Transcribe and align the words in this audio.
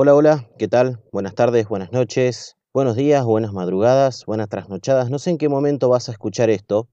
Hola, 0.00 0.14
hola, 0.14 0.48
¿qué 0.56 0.68
tal? 0.68 1.02
Buenas 1.10 1.34
tardes, 1.34 1.66
buenas 1.66 1.90
noches, 1.90 2.56
buenos 2.72 2.94
días, 2.94 3.24
buenas 3.24 3.52
madrugadas, 3.52 4.26
buenas 4.26 4.48
trasnochadas. 4.48 5.10
No 5.10 5.18
sé 5.18 5.30
en 5.30 5.38
qué 5.38 5.48
momento 5.48 5.88
vas 5.88 6.08
a 6.08 6.12
escuchar 6.12 6.50
esto, 6.50 6.88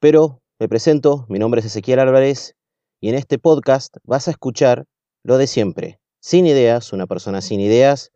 pero 0.00 0.40
me 0.58 0.66
presento, 0.66 1.26
mi 1.28 1.38
nombre 1.38 1.60
es 1.60 1.66
Ezequiel 1.66 1.98
Álvarez 1.98 2.56
y 3.02 3.10
en 3.10 3.16
este 3.16 3.38
podcast 3.38 3.98
vas 4.04 4.28
a 4.28 4.30
escuchar 4.30 4.86
lo 5.22 5.36
de 5.36 5.46
siempre. 5.46 6.00
Sin 6.22 6.46
ideas, 6.46 6.94
una 6.94 7.06
persona 7.06 7.42
sin 7.42 7.60
ideas, 7.60 8.12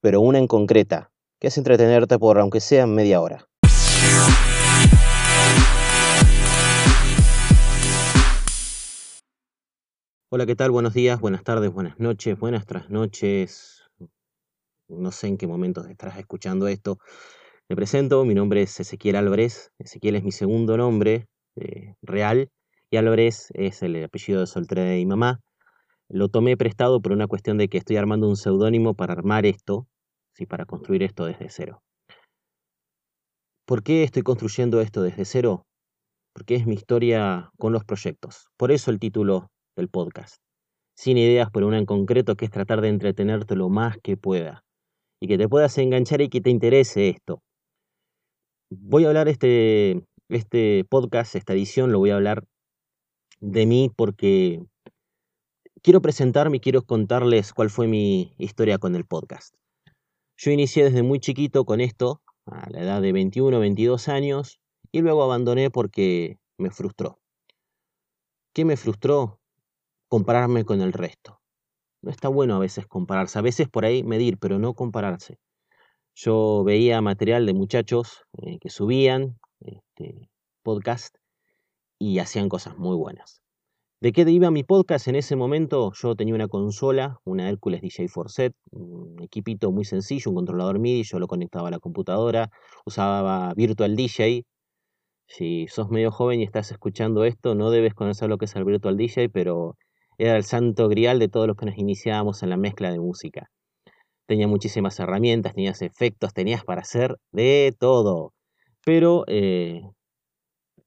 pero 0.00 0.20
una 0.20 0.38
en 0.38 0.46
concreta, 0.46 1.10
que 1.40 1.48
es 1.48 1.58
entretenerte 1.58 2.20
por 2.20 2.38
aunque 2.38 2.60
sea 2.60 2.86
media 2.86 3.20
hora. 3.20 3.48
Hola, 10.36 10.44
¿qué 10.44 10.54
tal? 10.54 10.70
Buenos 10.70 10.92
días, 10.92 11.18
buenas 11.18 11.42
tardes, 11.44 11.72
buenas 11.72 11.98
noches, 11.98 12.38
buenas 12.38 12.66
trasnoches. 12.66 13.84
No 14.86 15.10
sé 15.10 15.28
en 15.28 15.38
qué 15.38 15.46
momento 15.46 15.86
estarás 15.86 16.18
escuchando 16.18 16.68
esto. 16.68 16.98
Me 17.70 17.74
presento, 17.74 18.22
mi 18.26 18.34
nombre 18.34 18.60
es 18.60 18.78
Ezequiel 18.78 19.16
Álvarez. 19.16 19.72
Ezequiel 19.78 20.14
es 20.14 20.24
mi 20.24 20.32
segundo 20.32 20.76
nombre 20.76 21.26
eh, 21.54 21.94
real 22.02 22.50
y 22.90 22.98
Álvarez 22.98 23.48
es 23.54 23.82
el 23.82 24.04
apellido 24.04 24.40
de 24.40 24.46
soltera 24.46 24.82
de 24.82 24.96
mi 24.96 25.06
mamá. 25.06 25.40
Lo 26.10 26.28
tomé 26.28 26.58
prestado 26.58 27.00
por 27.00 27.12
una 27.12 27.26
cuestión 27.28 27.56
de 27.56 27.68
que 27.68 27.78
estoy 27.78 27.96
armando 27.96 28.28
un 28.28 28.36
seudónimo 28.36 28.92
para 28.92 29.14
armar 29.14 29.46
esto, 29.46 29.88
¿sí? 30.34 30.44
para 30.44 30.66
construir 30.66 31.02
esto 31.02 31.24
desde 31.24 31.48
cero. 31.48 31.82
¿Por 33.64 33.82
qué 33.82 34.02
estoy 34.02 34.20
construyendo 34.20 34.82
esto 34.82 35.00
desde 35.00 35.24
cero? 35.24 35.64
Porque 36.34 36.56
es 36.56 36.66
mi 36.66 36.74
historia 36.74 37.48
con 37.56 37.72
los 37.72 37.86
proyectos. 37.86 38.48
Por 38.58 38.70
eso 38.70 38.90
el 38.90 38.98
título 38.98 39.48
del 39.76 39.88
podcast. 39.88 40.36
Sin 40.96 41.18
ideas, 41.18 41.50
por 41.50 41.62
una 41.62 41.78
en 41.78 41.86
concreto, 41.86 42.34
que 42.36 42.46
es 42.46 42.50
tratar 42.50 42.80
de 42.80 42.88
entretenerte 42.88 43.54
lo 43.54 43.68
más 43.68 43.98
que 44.02 44.16
pueda. 44.16 44.64
Y 45.20 45.28
que 45.28 45.38
te 45.38 45.48
puedas 45.48 45.76
enganchar 45.78 46.20
y 46.22 46.28
que 46.28 46.40
te 46.40 46.50
interese 46.50 47.08
esto. 47.08 47.42
Voy 48.70 49.04
a 49.04 49.08
hablar 49.08 49.28
este, 49.28 50.02
este 50.28 50.84
podcast, 50.88 51.36
esta 51.36 51.52
edición, 51.52 51.92
lo 51.92 51.98
voy 51.98 52.10
a 52.10 52.16
hablar 52.16 52.44
de 53.40 53.66
mí 53.66 53.90
porque 53.94 54.62
quiero 55.82 56.00
presentarme 56.00 56.56
y 56.56 56.60
quiero 56.60 56.82
contarles 56.82 57.52
cuál 57.52 57.70
fue 57.70 57.86
mi 57.86 58.34
historia 58.38 58.78
con 58.78 58.96
el 58.96 59.04
podcast. 59.04 59.54
Yo 60.36 60.50
inicié 60.50 60.84
desde 60.84 61.02
muy 61.02 61.20
chiquito 61.20 61.64
con 61.64 61.80
esto, 61.80 62.20
a 62.46 62.68
la 62.70 62.82
edad 62.82 63.02
de 63.02 63.12
21, 63.12 63.58
22 63.58 64.08
años, 64.08 64.58
y 64.92 65.00
luego 65.00 65.22
abandoné 65.22 65.70
porque 65.70 66.38
me 66.58 66.70
frustró. 66.70 67.18
¿Qué 68.52 68.64
me 68.64 68.76
frustró? 68.76 69.38
Compararme 70.08 70.64
con 70.64 70.80
el 70.80 70.92
resto. 70.92 71.40
No 72.02 72.10
está 72.10 72.28
bueno 72.28 72.56
a 72.56 72.58
veces 72.58 72.86
compararse, 72.86 73.38
a 73.38 73.42
veces 73.42 73.68
por 73.68 73.84
ahí 73.84 74.02
medir, 74.02 74.38
pero 74.38 74.58
no 74.58 74.74
compararse. 74.74 75.38
Yo 76.14 76.64
veía 76.64 77.00
material 77.00 77.46
de 77.46 77.54
muchachos 77.54 78.24
eh, 78.38 78.58
que 78.60 78.70
subían 78.70 79.38
este, 79.60 80.30
podcast 80.62 81.16
y 81.98 82.18
hacían 82.18 82.48
cosas 82.48 82.78
muy 82.78 82.96
buenas. 82.96 83.42
¿De 84.00 84.12
qué 84.12 84.22
iba 84.30 84.50
mi 84.50 84.62
podcast? 84.62 85.08
En 85.08 85.16
ese 85.16 85.36
momento 85.36 85.90
yo 85.94 86.14
tenía 86.14 86.34
una 86.34 86.48
consola, 86.48 87.18
una 87.24 87.48
Hércules 87.48 87.80
DJ 87.80 88.08
Forset, 88.08 88.54
un 88.70 89.16
equipito 89.22 89.72
muy 89.72 89.84
sencillo, 89.84 90.30
un 90.30 90.36
controlador 90.36 90.78
MIDI, 90.78 91.02
yo 91.02 91.18
lo 91.18 91.26
conectaba 91.26 91.68
a 91.68 91.70
la 91.70 91.78
computadora, 91.78 92.50
usaba 92.84 93.54
Virtual 93.54 93.96
DJ. 93.96 94.44
Si 95.28 95.66
sos 95.68 95.90
medio 95.90 96.10
joven 96.12 96.40
y 96.40 96.44
estás 96.44 96.70
escuchando 96.72 97.24
esto, 97.24 97.54
no 97.54 97.70
debes 97.70 97.94
conocer 97.94 98.28
lo 98.28 98.38
que 98.38 98.44
es 98.44 98.54
el 98.54 98.64
Virtual 98.64 98.96
DJ, 98.96 99.30
pero 99.30 99.76
era 100.18 100.36
el 100.36 100.44
santo 100.44 100.88
grial 100.88 101.18
de 101.18 101.28
todos 101.28 101.46
los 101.46 101.56
que 101.56 101.66
nos 101.66 101.78
iniciábamos 101.78 102.42
en 102.42 102.50
la 102.50 102.56
mezcla 102.56 102.90
de 102.90 103.00
música. 103.00 103.50
Tenía 104.26 104.48
muchísimas 104.48 104.98
herramientas, 105.00 105.54
tenías 105.54 105.82
efectos, 105.82 106.34
tenías 106.34 106.64
para 106.64 106.82
hacer 106.82 107.16
de 107.32 107.74
todo. 107.78 108.32
Pero 108.84 109.24
eh, 109.28 109.82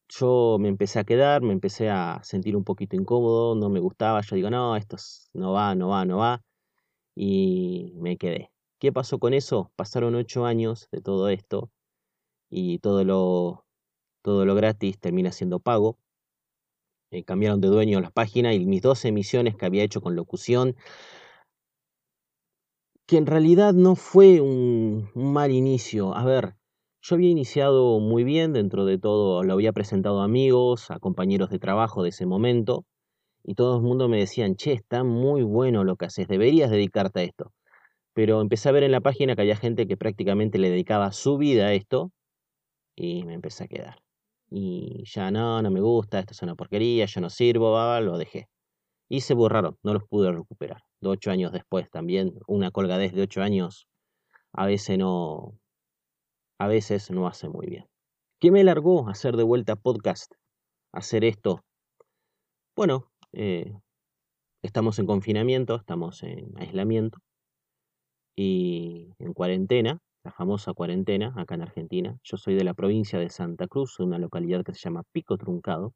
yo 0.09 0.57
me 0.59 0.67
empecé 0.69 1.00
a 1.00 1.03
quedar, 1.03 1.41
me 1.41 1.53
empecé 1.53 1.89
a 1.89 2.19
sentir 2.23 2.56
un 2.57 2.63
poquito 2.63 2.95
incómodo, 2.95 3.56
no 3.56 3.69
me 3.69 3.79
gustaba. 3.79 4.22
Yo 4.22 4.35
digo, 4.35 4.50
no, 4.50 4.75
esto 4.75 4.97
no 5.34 5.53
va, 5.53 5.75
no 5.75 5.89
va, 5.89 6.06
no 6.06 6.18
va. 6.18 6.41
Y 7.16 7.94
me 7.97 8.18
quedé. 8.18 8.51
¿Qué 8.79 8.91
pasó 8.94 9.19
con 9.19 9.34
eso? 9.34 9.72
Pasaron 9.75 10.16
ocho 10.16 10.45
años 10.45 10.88
de 10.91 11.01
todo 11.01 11.29
esto 11.29 11.69
y 12.50 12.79
todo 12.79 13.03
lo, 13.03 13.66
todo 14.23 14.45
lo 14.45 14.56
gratis 14.56 15.00
termina 15.00 15.31
siendo 15.31 15.59
pago. 15.59 15.97
Eh, 17.12 17.24
cambiaron 17.24 17.59
de 17.59 17.70
dueño 17.70 18.02
las 18.02 18.12
páginas 18.12 18.56
y 18.56 18.66
mis 18.66 18.84
dos 18.84 19.03
emisiones 19.03 19.56
que 19.56 19.66
había 19.66 19.84
hecho 19.84 20.00
con 20.02 20.16
locución, 20.16 20.75
que 23.08 23.18
en 23.18 23.25
realidad 23.25 23.74
no 23.74 23.96
fue 23.96 24.42
un, 24.42 25.09
mal 25.16 25.52
inicio. 25.52 26.16
A 26.16 26.24
ver, 26.25 26.56
yo 27.02 27.16
había 27.16 27.30
iniciado 27.30 28.00
muy 28.00 28.24
bien 28.24 28.53
dentro 28.53 28.86
de 28.86 29.00
todo, 29.00 29.44
lo 29.44 29.53
había 29.53 29.74
presentado 29.74 30.22
a 30.22 30.25
amigos, 30.25 30.92
a 30.92 31.00
compañeros 31.00 31.50
de 31.50 31.59
trabajo 31.59 32.03
de 32.03 32.09
ese 32.09 32.28
momento, 32.28 32.86
y 33.44 33.56
todo 33.56 33.78
el 33.78 33.84
mundo 33.84 34.09
me 34.09 34.19
decían, 34.19 34.56
che, 34.56 34.74
está 34.74 35.03
muy 35.03 35.44
bueno 35.44 35.84
lo 35.84 35.96
que 35.98 36.06
haces, 36.06 36.28
deberías 36.28 36.72
dedicarte 36.72 37.22
a 37.22 37.24
esto. 37.24 37.53
Pero 38.14 38.42
empecé 38.42 38.69
a 38.69 38.74
ver 38.74 38.84
en 38.84 38.92
la 38.92 39.02
página 39.02 39.36
que 39.36 39.42
había 39.44 39.56
gente 39.58 39.88
que 39.88 39.98
prácticamente 39.98 40.59
le 40.59 40.69
dedicaba 40.72 41.12
su 41.14 41.38
vida 41.38 41.68
a 41.68 41.74
esto, 41.74 42.12
y 42.96 43.24
me 43.25 43.34
empecé 43.36 43.66
a 43.66 43.68
quedar 43.68 44.09
y 44.50 45.04
ya 45.06 45.32
no, 45.32 45.62
no 45.62 45.72
me 45.72 45.82
gusta, 45.82 46.20
esto 46.20 46.34
es 46.34 46.42
una 46.42 46.56
porquería, 46.56 47.06
yo 47.06 47.22
no 47.22 47.30
sirvo, 47.30 47.78
lo 48.02 48.18
dejé. 48.18 48.48
Y 49.10 49.22
se 49.22 49.34
borraron, 49.34 49.78
no 49.84 49.94
los 49.94 50.04
pude 50.08 50.32
recuperar. 50.32 50.84
De 51.02 51.10
ocho 51.10 51.32
años 51.32 51.52
después 51.52 51.90
también, 51.90 52.34
una 52.48 52.72
colgadez 52.72 53.14
de 53.14 53.24
ocho 53.24 53.42
años, 53.42 53.88
a 54.54 54.66
veces 54.66 54.98
no, 54.98 55.54
a 56.60 56.68
veces 56.68 57.10
no 57.12 57.28
hace 57.28 57.50
muy 57.50 57.68
bien. 57.68 57.86
¿Qué 58.40 58.52
me 58.52 58.64
largó 58.64 59.10
hacer 59.10 59.36
de 59.36 59.44
vuelta 59.44 59.76
podcast? 59.76 60.34
Hacer 60.94 61.24
esto. 61.26 61.64
Bueno, 62.76 63.12
eh, 63.34 63.74
estamos 64.64 65.00
en 65.00 65.06
confinamiento, 65.06 65.76
estamos 65.76 66.24
en 66.24 66.58
aislamiento 66.58 67.20
y 68.36 69.14
en 69.20 69.34
cuarentena 69.34 70.00
la 70.24 70.31
famosa 70.31 70.74
cuarentena 70.74 71.34
acá 71.38 71.56
en 71.56 71.62
Argentina. 71.62 72.18
Yo 72.24 72.38
soy 72.38 72.56
de 72.56 72.63
la 72.63 72.74
provincia 72.74 73.19
de 73.19 73.30
Santa 73.30 73.68
Cruz, 73.68 73.96
de 73.97 74.03
una 74.03 74.18
localidad 74.18 74.63
que 74.63 74.74
se 74.74 74.80
llama 74.80 75.03
Pico 75.12 75.38
Truncado. 75.38 75.94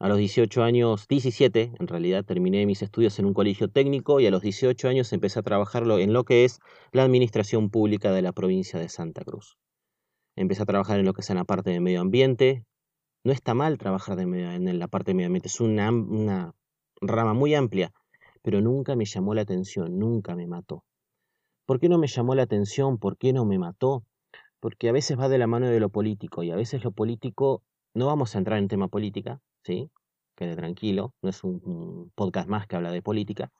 A 0.00 0.08
los 0.08 0.18
18 0.18 0.62
años, 0.62 1.06
17 1.08 1.72
en 1.78 1.86
realidad, 1.86 2.24
terminé 2.24 2.64
mis 2.64 2.82
estudios 2.82 3.18
en 3.18 3.26
un 3.26 3.34
colegio 3.34 3.68
técnico 3.68 4.18
y 4.18 4.26
a 4.26 4.30
los 4.30 4.40
18 4.40 4.88
años 4.88 5.12
empecé 5.12 5.38
a 5.38 5.42
trabajar 5.42 5.82
en 5.82 6.12
lo 6.12 6.24
que 6.24 6.44
es 6.44 6.58
la 6.90 7.02
administración 7.04 7.70
pública 7.70 8.10
de 8.12 8.22
la 8.22 8.32
provincia 8.32 8.80
de 8.80 8.88
Santa 8.88 9.24
Cruz. 9.24 9.58
Empecé 10.36 10.62
a 10.62 10.66
trabajar 10.66 10.98
en 10.98 11.04
lo 11.04 11.12
que 11.12 11.20
es 11.20 11.30
en 11.30 11.36
la 11.36 11.44
parte 11.44 11.70
de 11.70 11.80
medio 11.80 12.00
ambiente. 12.00 12.64
No 13.24 13.32
está 13.32 13.52
mal 13.52 13.76
trabajar 13.76 14.18
en 14.18 14.78
la 14.78 14.88
parte 14.88 15.10
de 15.10 15.14
medio 15.14 15.26
ambiente, 15.26 15.48
es 15.48 15.60
una, 15.60 15.90
una 15.90 16.54
rama 17.02 17.34
muy 17.34 17.54
amplia, 17.54 17.92
pero 18.42 18.62
nunca 18.62 18.96
me 18.96 19.04
llamó 19.04 19.34
la 19.34 19.42
atención, 19.42 19.98
nunca 19.98 20.34
me 20.34 20.46
mató. 20.46 20.82
¿Por 21.70 21.78
qué 21.78 21.88
no 21.88 21.98
me 21.98 22.08
llamó 22.08 22.34
la 22.34 22.42
atención? 22.42 22.98
¿Por 22.98 23.16
qué 23.16 23.32
no 23.32 23.44
me 23.44 23.56
mató? 23.56 24.02
Porque 24.58 24.88
a 24.88 24.92
veces 24.92 25.16
va 25.16 25.28
de 25.28 25.38
la 25.38 25.46
mano 25.46 25.68
de 25.68 25.78
lo 25.78 25.88
político 25.88 26.42
y 26.42 26.50
a 26.50 26.56
veces 26.56 26.82
lo 26.82 26.90
político, 26.90 27.62
no 27.94 28.06
vamos 28.06 28.34
a 28.34 28.38
entrar 28.38 28.58
en 28.58 28.66
tema 28.66 28.88
política, 28.88 29.40
¿sí? 29.62 29.88
Quede 30.34 30.56
tranquilo, 30.56 31.14
no 31.22 31.30
es 31.30 31.44
un, 31.44 32.10
podcast 32.16 32.48
más 32.48 32.66
que 32.66 32.74
habla 32.74 32.90
de 32.90 33.02
política, 33.02 33.52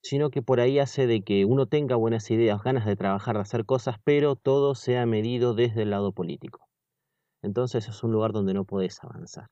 sino 0.00 0.30
que 0.30 0.42
por 0.42 0.60
ahí 0.60 0.78
hace 0.78 1.08
de 1.08 1.22
que 1.22 1.44
uno 1.44 1.66
tenga 1.66 1.96
buenas 1.96 2.30
ideas, 2.30 2.62
ganas 2.62 2.86
de 2.86 2.94
trabajar, 2.94 3.34
de 3.34 3.42
hacer 3.42 3.64
cosas, 3.64 3.96
pero 4.04 4.36
todo 4.36 4.76
sea 4.76 5.04
medido 5.04 5.54
desde 5.54 5.82
el 5.82 5.90
lado 5.90 6.12
político. 6.12 6.68
Entonces 7.42 7.88
es 7.88 8.00
un 8.04 8.12
lugar 8.12 8.30
donde 8.30 8.54
no 8.54 8.64
podés 8.64 9.02
avanzar. 9.02 9.48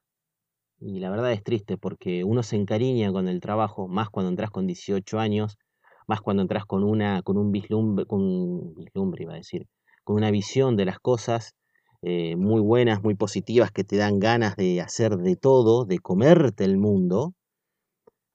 Y 0.79 1.01
la 1.01 1.11
verdad 1.11 1.33
es 1.33 1.43
triste 1.43 1.77
porque 1.79 2.23
uno 2.23 2.45
se 2.45 2.55
encariña 2.55 3.11
con 3.11 3.27
el 3.27 3.41
trabajo, 3.41 3.89
más 3.89 4.09
cuando 4.09 4.31
entras 4.31 4.53
con 4.53 4.69
18 4.69 5.19
años 5.19 5.59
más 6.07 6.21
cuando 6.21 6.43
entras 6.43 6.65
con 6.67 6.85
una, 6.85 7.23
con 7.23 7.37
un 7.37 7.53
vislumbre, 7.53 8.07
con 8.07 8.23
un 8.23 8.75
vislumbre 8.75 9.25
iba 9.25 9.35
a 9.35 9.37
decir, 9.37 9.67
con 10.05 10.17
una 10.17 10.31
visión 10.31 10.77
de 10.77 10.85
las 10.85 10.99
cosas 10.99 11.55
eh, 12.03 12.37
muy 12.37 12.61
buenas, 12.61 13.03
muy 13.03 13.15
positivas, 13.15 13.73
que 13.73 13.85
te 13.85 13.97
dan 13.97 14.21
ganas 14.21 14.57
de 14.57 14.81
hacer 14.81 15.17
de 15.17 15.37
todo, 15.37 15.85
de 15.85 15.99
comerte 15.99 16.65
el 16.65 16.79
mundo, 16.79 17.35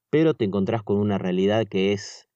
pero 0.10 0.34
te 0.34 0.46
encontrás 0.46 0.84
con 0.84 0.98
una 0.98 1.18
realidad 1.18 1.66
que 1.70 1.94
es 1.94 2.28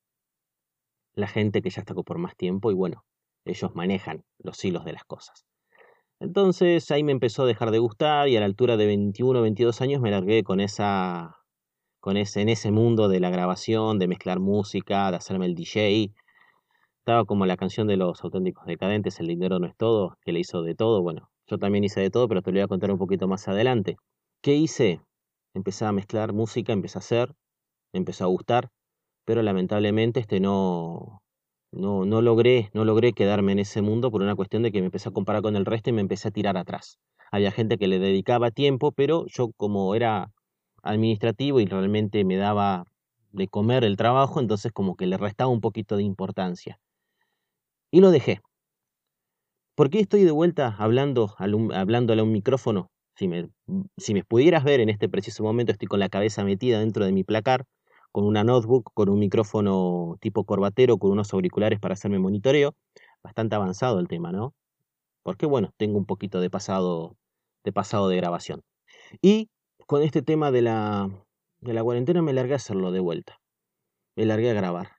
la 1.14 1.28
gente 1.28 1.62
que 1.62 1.70
ya 1.70 1.82
está 1.82 1.94
por 1.94 2.18
más 2.18 2.36
tiempo 2.36 2.72
y 2.72 2.76
bueno, 2.76 3.04
ellos 3.46 3.72
manejan 3.76 4.24
los 4.40 4.64
hilos 4.64 4.86
de 4.86 4.94
las 4.94 5.04
cosas. 5.04 5.46
Entonces 6.20 6.90
ahí 6.92 7.04
me 7.04 7.12
empezó 7.12 7.44
a 7.44 7.48
dejar 7.48 7.72
de 7.72 7.80
gustar 7.80 8.30
y 8.30 8.38
a 8.38 8.40
la 8.40 8.46
altura 8.46 8.78
de 8.78 8.86
21 8.86 9.40
o 9.40 9.42
22 9.42 9.82
años 9.82 10.02
me 10.02 10.12
largué 10.12 10.44
con 10.44 10.60
esa 10.62 11.36
con 12.06 12.18
ese, 12.18 12.42
en 12.42 12.50
ese 12.50 12.70
mundo 12.70 13.08
de 13.08 13.20
la 13.20 13.32
grabación, 13.32 13.98
de 13.98 14.08
mezclar 14.08 14.40
música, 14.40 15.10
de 15.10 15.18
hacerme 15.18 15.48
el 15.48 15.56
DJ. 15.56 16.14
Estaba 17.00 17.26
como 17.26 17.48
la 17.48 17.58
canción 17.58 17.88
de 17.88 17.98
los 17.98 18.24
auténticos 18.24 18.68
decadentes, 18.68 19.20
El 19.20 19.26
dinero 19.26 19.58
no 19.58 19.66
es 19.66 19.76
todo, 19.76 20.16
que 20.22 20.32
le 20.32 20.40
hizo 20.40 20.62
de 20.62 20.76
todo. 20.76 21.02
Bueno, 21.02 21.32
yo 21.48 21.58
también 21.58 21.84
hice 21.84 22.02
de 22.02 22.12
todo, 22.12 22.28
pero 22.28 22.44
te 22.44 22.52
lo 22.52 22.58
voy 22.58 22.62
a 22.62 22.68
contar 22.68 22.92
un 22.92 23.00
poquito 23.00 23.28
más 23.28 23.48
adelante. 23.48 23.96
¿Qué 24.44 24.54
hice? 24.54 25.02
Empecé 25.56 25.86
a 25.86 25.92
mezclar 25.94 26.32
música, 26.32 26.74
empecé 26.74 27.00
a 27.00 27.02
hacer, 27.02 27.34
empezó 27.92 28.26
a 28.26 28.28
gustar, 28.28 28.70
pero 29.26 29.42
lamentablemente 29.42 30.20
este 30.20 30.40
no, 30.40 31.24
no, 31.72 32.06
no 32.06 32.22
logré, 32.22 32.70
no 32.76 32.86
logré 32.86 33.14
quedarme 33.14 33.54
en 33.54 33.60
ese 33.60 33.82
mundo 33.82 34.12
por 34.12 34.22
una 34.22 34.36
cuestión 34.36 34.62
de 34.62 34.72
que 34.72 34.80
me 34.80 34.86
empecé 34.86 35.10
a 35.10 35.12
comparar 35.12 35.42
con 35.42 35.56
el 35.56 35.66
resto 35.66 35.90
y 35.90 35.94
me 35.94 36.02
empecé 36.02 36.28
a 36.28 36.32
tirar 36.32 36.56
atrás. 36.56 37.00
Había 37.32 37.50
gente 37.50 37.80
que 37.80 37.88
le 37.88 37.98
dedicaba 37.98 38.52
tiempo, 38.52 38.92
pero 38.92 39.26
yo 39.26 39.50
como 39.58 39.96
era 39.96 40.35
administrativo 40.86 41.60
y 41.60 41.66
realmente 41.66 42.24
me 42.24 42.38
daba 42.38 42.86
de 43.32 43.48
comer 43.48 43.84
el 43.84 43.98
trabajo, 43.98 44.40
entonces 44.40 44.72
como 44.72 44.96
que 44.96 45.08
le 45.08 45.18
restaba 45.18 45.50
un 45.50 45.62
poquito 45.62 45.98
de 45.98 46.04
importancia. 46.04 46.80
Y 47.92 48.02
lo 48.02 48.12
dejé. 48.12 48.42
¿Por 49.76 49.90
qué 49.90 50.00
estoy 50.00 50.24
de 50.24 50.32
vuelta 50.32 50.76
hablando, 50.80 51.36
hablándole 51.38 52.22
a 52.22 52.24
un 52.24 52.32
micrófono? 52.32 52.90
Si 53.18 53.28
me, 53.28 53.50
si 53.98 54.14
me 54.14 54.24
pudieras 54.24 54.64
ver 54.64 54.80
en 54.80 54.90
este 54.90 55.10
preciso 55.10 55.44
momento, 55.44 55.72
estoy 55.72 55.88
con 55.88 56.00
la 56.00 56.10
cabeza 56.10 56.44
metida 56.44 56.80
dentro 56.80 57.06
de 57.06 57.12
mi 57.12 57.24
placar, 57.24 57.66
con 58.12 58.26
una 58.26 58.44
notebook, 58.44 58.92
con 58.94 59.10
un 59.10 59.20
micrófono 59.20 60.18
tipo 60.22 60.46
corbatero, 60.46 60.98
con 60.98 61.12
unos 61.12 61.34
auriculares 61.34 61.80
para 61.80 61.94
hacerme 61.94 62.20
monitoreo. 62.20 62.74
Bastante 63.24 63.56
avanzado 63.56 64.00
el 64.00 64.08
tema, 64.08 64.32
¿no? 64.32 64.54
Porque 65.24 65.46
bueno, 65.46 65.72
tengo 65.78 65.98
un 65.98 66.06
poquito 66.06 66.40
de 66.40 66.50
pasado 66.50 67.16
de 67.66 67.74
pasado 67.74 68.08
de 68.08 68.16
grabación. 68.16 68.62
Y 69.22 69.50
con 69.86 70.02
este 70.02 70.22
tema 70.22 70.52
de 70.52 70.62
la, 70.62 71.10
de 71.60 71.74
la 71.74 71.84
cuarentena 71.84 72.22
me 72.22 72.34
largué 72.34 72.54
a 72.54 72.58
hacerlo 72.58 72.92
de 72.92 73.00
vuelta. 73.00 73.40
Me 74.16 74.26
largué 74.26 74.50
a 74.50 74.54
grabar. 74.54 74.92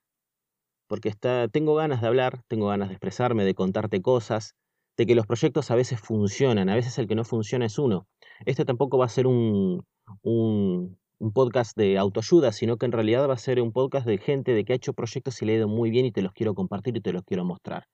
Porque 0.87 1.09
está, 1.09 1.49
tengo 1.49 1.75
ganas 1.75 2.01
de 2.01 2.07
hablar, 2.07 2.43
tengo 2.49 2.69
ganas 2.69 2.89
de 2.89 2.95
expresarme, 2.95 3.45
de 3.45 3.55
contarte 3.55 4.01
cosas, 4.01 4.55
de 4.97 5.07
que 5.07 5.15
los 5.15 5.27
proyectos 5.27 5.71
a 5.71 5.75
veces 5.75 6.01
funcionan, 6.01 6.69
a 6.69 6.75
veces 6.75 6.99
el 6.99 7.09
que 7.09 7.17
no 7.17 7.25
funciona 7.25 7.67
es 7.67 7.79
uno. 7.79 8.07
Este 8.45 8.65
tampoco 8.65 8.97
va 8.99 9.07
a 9.07 9.11
ser 9.11 9.27
un, 9.27 9.85
un, 10.23 10.99
un 11.19 11.33
podcast 11.33 11.77
de 11.77 11.99
autoayuda, 11.99 12.53
sino 12.53 12.77
que 12.77 12.87
en 12.87 12.93
realidad 12.93 13.29
va 13.29 13.35
a 13.35 13.39
ser 13.39 13.61
un 13.61 13.73
podcast 13.73 14.07
de 14.07 14.19
gente 14.19 14.53
de 14.53 14.65
que 14.65 14.73
ha 14.73 14.77
hecho 14.77 14.95
proyectos 14.95 15.43
y 15.43 15.47
le 15.47 15.53
ha 15.53 15.57
ido 15.57 15.69
muy 15.69 15.91
bien 15.91 16.07
y 16.07 16.13
te 16.13 16.23
los 16.23 16.33
quiero 16.33 16.55
compartir 16.55 16.97
y 16.97 17.01
te 17.01 17.13
los 17.13 17.25
quiero 17.25 17.45
mostrar. 17.45 17.87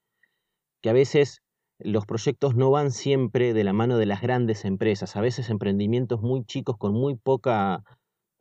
Que 0.82 0.90
a 0.90 0.92
veces 0.92 1.40
los 1.84 2.06
proyectos 2.06 2.54
no 2.54 2.70
van 2.70 2.90
siempre 2.90 3.54
de 3.54 3.64
la 3.64 3.72
mano 3.72 3.98
de 3.98 4.06
las 4.06 4.20
grandes 4.20 4.64
empresas, 4.64 5.16
a 5.16 5.20
veces 5.20 5.50
emprendimientos 5.50 6.20
muy 6.20 6.44
chicos 6.44 6.76
con 6.76 6.92
muy 6.92 7.16
poca, 7.16 7.82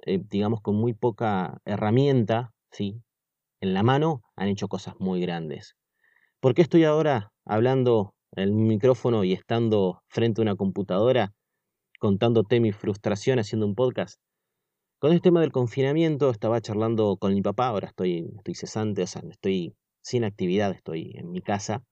eh, 0.06 0.20
digamos, 0.30 0.62
con 0.62 0.76
muy 0.76 0.94
poca 0.94 1.60
herramienta, 1.66 2.54
¿sí? 2.72 3.02
En 3.62 3.74
la 3.74 3.84
mano 3.84 4.22
han 4.36 4.48
hecho 4.48 4.68
cosas 4.68 4.96
muy 5.00 5.22
grandes. 5.22 5.76
¿Por 6.40 6.54
qué 6.54 6.62
estoy 6.62 6.84
ahora 6.84 7.32
hablando 7.46 8.16
en 8.36 8.44
el 8.44 8.52
micrófono 8.54 9.24
y 9.24 9.34
estando 9.34 10.02
frente 10.08 10.42
a 10.42 10.44
una 10.44 10.56
computadora 10.56 11.34
contándote 12.00 12.60
mi 12.60 12.72
frustración 12.72 13.40
haciendo 13.40 13.66
un 13.66 13.76
podcast? 13.76 14.20
Con 15.00 15.14
el 15.14 15.22
tema 15.22 15.42
del 15.42 15.52
confinamiento 15.52 16.30
estaba 16.30 16.62
charlando 16.62 17.18
con 17.18 17.34
mi 17.34 17.42
papá, 17.42 17.68
ahora 17.68 17.88
estoy, 17.88 18.32
estoy 18.38 18.56
cesante, 18.56 19.04
o 19.04 19.08
sea, 19.08 19.24
estoy 19.30 19.76
sin 20.02 20.24
actividad, 20.24 20.72
estoy 20.72 21.14
en 21.16 21.32
mi 21.32 21.42
casa 21.42 21.84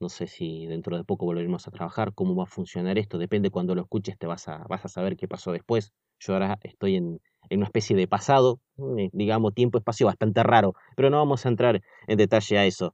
no 0.00 0.08
sé 0.08 0.26
si 0.26 0.66
dentro 0.66 0.96
de 0.96 1.04
poco 1.04 1.26
volveremos 1.26 1.66
a 1.66 1.70
trabajar, 1.70 2.12
cómo 2.14 2.34
va 2.34 2.44
a 2.44 2.46
funcionar 2.46 2.98
esto, 2.98 3.18
depende 3.18 3.50
cuando 3.50 3.74
lo 3.74 3.82
escuches, 3.82 4.18
te 4.18 4.26
vas 4.26 4.48
a, 4.48 4.64
vas 4.68 4.84
a 4.84 4.88
saber 4.88 5.16
qué 5.16 5.26
pasó 5.28 5.52
después. 5.52 5.92
Yo 6.18 6.34
ahora 6.34 6.58
estoy 6.62 6.96
en, 6.96 7.20
en 7.48 7.58
una 7.58 7.66
especie 7.66 7.96
de 7.96 8.06
pasado, 8.08 8.60
eh, 8.98 9.10
digamos, 9.12 9.54
tiempo-espacio 9.54 10.06
bastante 10.06 10.42
raro, 10.42 10.74
pero 10.96 11.10
no 11.10 11.18
vamos 11.18 11.46
a 11.46 11.48
entrar 11.48 11.80
en 12.06 12.18
detalle 12.18 12.58
a 12.58 12.66
eso. 12.66 12.92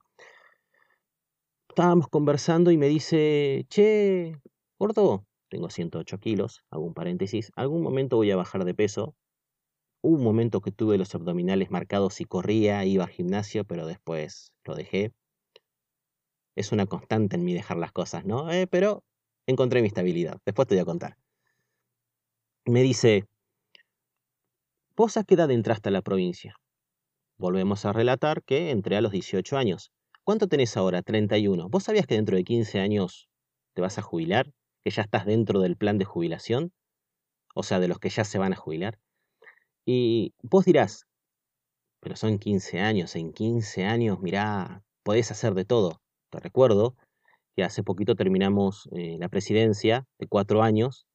Estábamos 1.69 2.09
conversando 2.09 2.71
y 2.71 2.77
me 2.77 2.87
dice, 2.87 3.65
che, 3.69 4.37
gordo, 4.79 5.25
tengo 5.49 5.71
108 5.71 6.19
kilos, 6.19 6.63
hago 6.71 6.85
un 6.85 6.95
paréntesis, 6.95 7.51
algún 7.57 7.83
momento 7.83 8.17
voy 8.17 8.31
a 8.31 8.37
bajar 8.37 8.65
de 8.65 8.75
peso. 8.75 9.15
Hubo 10.03 10.17
un 10.17 10.25
momento 10.25 10.61
que 10.61 10.73
tuve 10.73 10.99
los 10.99 11.15
abdominales 11.15 11.71
marcados 11.71 12.21
y 12.21 12.25
corría, 12.27 12.85
iba 12.85 13.05
al 13.05 13.11
gimnasio, 13.11 13.65
pero 13.65 13.87
después 13.87 14.53
lo 14.65 14.75
dejé 14.75 15.13
es 16.55 16.73
una 16.73 16.87
constante 16.87 17.37
en 17.37 17.45
mí 17.45 17.55
dejar 17.55 17.77
las 17.77 17.93
cosas, 17.93 18.25
¿no? 18.25 18.51
Eh, 18.51 18.67
pero 18.67 19.05
encontré 19.47 19.81
mi 19.81 19.89
estabilidad. 19.89 20.39
Después 20.45 20.69
te 20.69 20.75
voy 20.75 20.83
a 20.83 20.85
contar. 20.85 21.17
Me 22.65 22.83
dice, 22.83 23.27
¿vos 24.97 25.17
a 25.17 25.25
qué 25.25 25.35
edad 25.35 25.51
entraste 25.51 25.89
a 25.89 25.93
la 25.93 26.03
provincia? 26.03 26.57
Volvemos 27.39 27.85
a 27.85 27.93
relatar 27.93 28.43
que 28.45 28.71
entré 28.71 28.97
a 28.97 29.01
los 29.01 29.13
18 29.13 29.57
años. 29.57 29.93
¿Cuánto 30.25 30.47
tenés 30.47 30.77
ahora? 30.77 31.03
31. 31.03 31.69
¿Vos 31.69 31.85
sabías 31.85 32.07
que 32.07 32.15
dentro 32.15 32.37
de 32.37 32.45
15 32.45 32.79
años 32.79 33.29
te 33.75 33.83
vas 33.83 33.99
a 33.99 34.03
jubilar? 34.03 34.53
¿Que 34.85 34.91
ya 34.91 35.03
estás 35.03 35.27
dentro 35.27 35.61
del 35.61 35.77
plan 35.77 35.99
de 35.99 36.05
jubilación? 36.05 36.73
O 37.55 37.63
sea, 37.65 37.81
de 37.81 37.89
los 37.89 37.99
que 37.99 38.11
ya 38.11 38.25
se 38.25 38.39
van 38.39 38.53
a 38.53 38.57
jubilar. 38.57 38.99
Y 39.85 40.35
vos 40.43 40.65
dirás, 40.65 41.07
pero 42.01 42.17
son 42.17 42.39
15 42.39 42.81
años, 42.81 43.17
en 43.17 43.33
15 43.33 43.85
años, 43.85 44.21
mirá, 44.21 44.85
podés 45.03 45.31
hacer 45.31 45.55
de 45.55 45.65
todo. 45.65 46.01
Te 46.33 46.41
recuerdo 46.41 46.97
que 47.55 47.63
hace 47.63 47.83
poquito 47.83 48.17
terminamos 48.17 48.89
eh, 48.93 49.19
la 49.21 49.29
presidencia 49.29 50.07
de 50.19 50.27
cuatro 50.27 50.63
años 50.63 51.07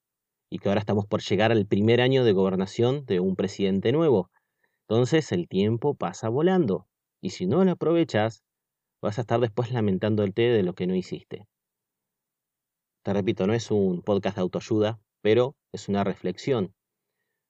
y 0.47 0.59
que 0.59 0.69
ahora 0.69 0.79
estamos 0.79 1.07
por 1.07 1.23
llegar 1.23 1.51
al 1.51 1.65
primer 1.65 2.01
año 2.01 2.23
de 2.23 2.33
gobernación 2.33 3.03
de 3.05 3.19
un 3.19 3.35
presidente 3.35 3.91
nuevo. 3.91 4.29
Entonces 4.87 5.31
el 5.31 5.47
tiempo 5.47 5.95
pasa 5.95 6.29
volando 6.29 6.85
y 7.19 7.31
si 7.31 7.47
no 7.47 7.65
lo 7.65 7.71
aprovechas, 7.71 8.43
vas 9.01 9.17
a 9.17 9.21
estar 9.21 9.39
después 9.39 9.69
té 10.35 10.41
de 10.43 10.61
lo 10.61 10.75
que 10.75 10.85
no 10.85 10.93
hiciste. 10.93 11.47
Te 13.03 13.11
repito, 13.11 13.47
no 13.47 13.55
es 13.55 13.71
un 13.71 14.03
podcast 14.03 14.35
de 14.35 14.43
autoayuda, 14.43 14.99
pero 15.23 15.55
es 15.71 15.89
una 15.89 16.03
reflexión. 16.03 16.75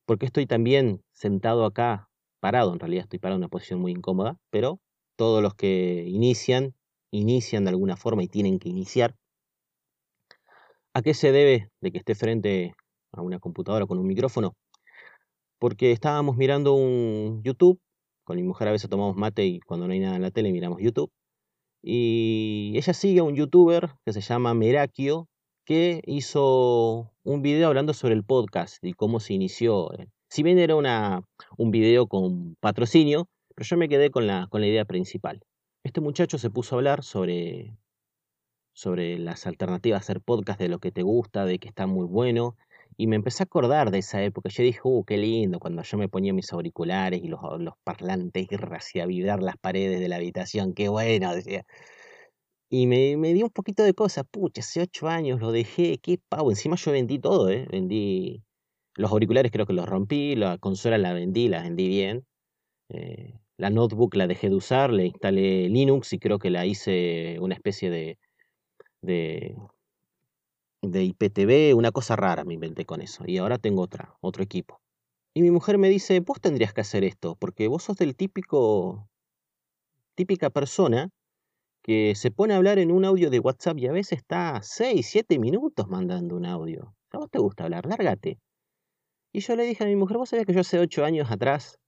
Porque 0.05 0.25
estoy 0.25 0.45
también 0.45 1.03
sentado 1.11 1.65
acá, 1.65 2.09
parado, 2.39 2.71
en 2.71 2.79
realidad 2.79 3.03
estoy 3.03 3.19
parado 3.19 3.35
en 3.35 3.41
una 3.41 3.49
posición 3.49 3.81
muy 3.81 3.91
incómoda, 3.91 4.37
pero 4.51 4.79
todos 5.17 5.43
los 5.43 5.53
que 5.53 6.05
inician 6.07 6.76
inician 7.11 7.63
de 7.63 7.71
alguna 7.71 7.95
forma 7.95 8.23
y 8.23 8.27
tienen 8.27 8.59
que 8.59 8.69
iniciar. 8.69 9.15
¿A 10.93 11.01
qué 11.01 11.13
se 11.13 11.31
debe 11.31 11.69
de 11.81 11.91
que 11.91 11.99
esté 11.99 12.15
frente 12.15 12.73
a 13.11 13.21
una 13.21 13.39
computadora 13.39 13.85
con 13.85 13.99
un 13.99 14.07
micrófono? 14.07 14.55
Porque 15.59 15.91
estábamos 15.91 16.37
mirando 16.37 16.73
un 16.73 17.41
YouTube, 17.43 17.79
con 18.23 18.37
mi 18.37 18.43
mujer 18.43 18.67
a 18.67 18.71
veces 18.71 18.89
tomamos 18.89 19.15
mate 19.15 19.45
y 19.45 19.59
cuando 19.61 19.87
no 19.87 19.93
hay 19.93 19.99
nada 19.99 20.15
en 20.15 20.21
la 20.21 20.31
tele 20.31 20.51
miramos 20.51 20.81
YouTube. 20.81 21.11
Y 21.83 22.73
ella 22.75 22.93
sigue 22.93 23.19
a 23.19 23.23
un 23.23 23.35
youtuber 23.35 23.91
que 24.05 24.13
se 24.13 24.21
llama 24.21 24.53
Merakio, 24.53 25.27
que 25.65 26.01
hizo 26.05 27.11
un 27.23 27.41
video 27.41 27.67
hablando 27.67 27.93
sobre 27.93 28.15
el 28.15 28.23
podcast 28.23 28.83
y 28.83 28.93
cómo 28.93 29.19
se 29.19 29.33
inició. 29.33 29.89
Si 30.29 30.43
bien 30.43 30.59
era 30.59 30.75
una, 30.75 31.21
un 31.57 31.71
video 31.71 32.07
con 32.07 32.55
patrocinio, 32.59 33.27
pero 33.55 33.67
yo 33.67 33.77
me 33.77 33.89
quedé 33.89 34.09
con 34.11 34.27
la, 34.27 34.47
con 34.49 34.61
la 34.61 34.67
idea 34.67 34.85
principal. 34.85 35.41
Este 35.87 36.01
muchacho 36.01 36.37
se 36.37 36.49
puso 36.49 36.75
a 36.75 36.79
hablar 36.79 37.01
sobre, 37.01 37.77
sobre 38.73 39.17
las 39.17 39.47
alternativas 39.47 39.99
a 39.99 40.03
hacer 40.03 40.19
podcast, 40.19 40.59
de 40.59 40.67
lo 40.67 40.79
que 40.79 40.91
te 40.91 41.01
gusta, 41.01 41.45
de 41.45 41.59
que 41.59 41.69
está 41.69 41.87
muy 41.87 42.05
bueno. 42.05 42.57
Y 42.97 43.07
me 43.07 43.15
empecé 43.15 43.43
a 43.43 43.45
acordar 43.45 43.89
de 43.89 43.99
esa 43.99 44.21
época. 44.21 44.49
Yo 44.49 44.63
dije, 44.63 44.81
uh, 44.83 45.05
qué 45.05 45.15
lindo, 45.17 45.59
cuando 45.59 45.83
yo 45.83 45.97
me 45.97 46.09
ponía 46.09 46.33
mis 46.33 46.51
auriculares 46.51 47.21
y 47.23 47.29
los, 47.29 47.39
parlantes 47.85 48.47
y 48.51 48.55
hacía 48.75 49.05
vibrar 49.05 49.41
las 49.41 49.55
paredes 49.55 50.01
de 50.01 50.09
la 50.09 50.17
habitación. 50.17 50.73
Qué 50.73 50.89
bueno, 50.89 51.33
decía. 51.33 51.65
Y 52.69 52.85
me, 52.87 53.15
me 53.15 53.33
dio 53.33 53.45
un 53.45 53.51
poquito 53.51 53.83
de 53.83 53.93
cosas. 53.93 54.25
Pucha, 54.29 54.59
hace 54.59 54.81
ocho 54.81 55.07
años 55.07 55.39
lo 55.39 55.53
dejé, 55.53 55.99
qué 55.99 56.19
pavo. 56.27 56.51
Encima 56.51 56.75
yo 56.75 56.91
vendí 56.91 57.17
todo, 57.17 57.49
¿eh? 57.49 57.65
Vendí 57.71 58.43
los 58.95 59.09
auriculares, 59.09 59.53
creo 59.53 59.65
que 59.65 59.73
los 59.73 59.87
rompí, 59.87 60.35
la 60.35 60.57
consola 60.57 60.97
la 60.97 61.13
vendí, 61.13 61.47
la 61.47 61.61
vendí 61.61 61.87
bien. 61.87 62.25
Eh, 62.89 63.39
la 63.57 63.69
notebook 63.69 64.15
la 64.15 64.27
dejé 64.27 64.49
de 64.49 64.55
usar, 64.55 64.91
le 64.91 65.07
instalé 65.07 65.69
Linux 65.69 66.13
y 66.13 66.19
creo 66.19 66.39
que 66.39 66.49
la 66.49 66.65
hice 66.65 67.37
una 67.39 67.55
especie 67.55 67.89
de, 67.89 68.19
de, 69.01 69.55
de 70.81 71.03
IPTV, 71.03 71.73
una 71.75 71.91
cosa 71.91 72.15
rara 72.15 72.43
me 72.43 72.53
inventé 72.53 72.85
con 72.85 73.01
eso. 73.01 73.23
Y 73.27 73.37
ahora 73.37 73.57
tengo 73.57 73.81
otra, 73.81 74.15
otro 74.21 74.43
equipo. 74.43 74.81
Y 75.33 75.41
mi 75.41 75.51
mujer 75.51 75.77
me 75.77 75.89
dice, 75.89 76.19
vos 76.19 76.41
tendrías 76.41 76.73
que 76.73 76.81
hacer 76.81 77.03
esto, 77.03 77.35
porque 77.35 77.67
vos 77.67 77.83
sos 77.83 77.97
del 77.97 78.15
típico, 78.15 79.07
típica 80.15 80.49
persona 80.49 81.09
que 81.83 82.15
se 82.15 82.31
pone 82.31 82.53
a 82.53 82.57
hablar 82.57 82.79
en 82.79 82.91
un 82.91 83.05
audio 83.05 83.29
de 83.29 83.39
WhatsApp 83.39 83.77
y 83.79 83.87
a 83.87 83.91
veces 83.91 84.19
está 84.19 84.59
6, 84.61 85.07
7 85.09 85.39
minutos 85.39 85.87
mandando 85.87 86.35
un 86.35 86.45
audio. 86.45 86.95
¿A 87.11 87.19
vos 87.19 87.29
te 87.31 87.39
gusta 87.39 87.65
hablar? 87.65 87.85
Lárgate. 87.85 88.39
Y 89.33 89.41
yo 89.41 89.55
le 89.55 89.63
dije 89.63 89.83
a 89.83 89.87
mi 89.87 89.95
mujer, 89.95 90.17
¿vos 90.17 90.29
sabías 90.29 90.45
que 90.45 90.53
yo 90.53 90.61
hace 90.61 90.79
8 90.79 91.05
años 91.05 91.31
atrás 91.31 91.79